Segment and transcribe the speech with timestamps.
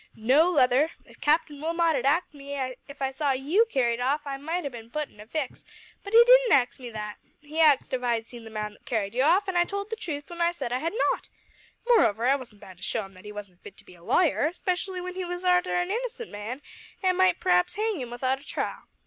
[0.15, 2.55] No, Leather, if Captain Wilmot had axed me
[2.87, 5.63] if I saw you carried off, I might ha' been putt in a fix,
[6.03, 7.17] but he didn't ax me that.
[7.39, 9.95] He axed if I'd seen the man that carried you off an' I told the
[9.95, 11.29] truth when I said I had not.
[11.87, 14.51] Moreover I wasn't bound to show him that he wasn't fit to be a lawyer
[14.53, 16.63] specially when he was arter an innocent man,
[17.03, 18.85] an' might p'r'aps hang him without a trial.